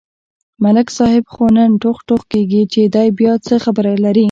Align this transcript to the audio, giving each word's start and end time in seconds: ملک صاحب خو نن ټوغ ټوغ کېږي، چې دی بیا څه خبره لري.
ملک 0.63 0.87
صاحب 0.97 1.23
خو 1.33 1.45
نن 1.55 1.71
ټوغ 1.81 1.97
ټوغ 2.07 2.21
کېږي، 2.31 2.61
چې 2.73 2.81
دی 2.95 3.07
بیا 3.19 3.33
څه 3.47 3.55
خبره 3.65 3.93
لري. 4.05 4.19